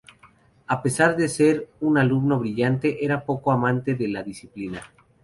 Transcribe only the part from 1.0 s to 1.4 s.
de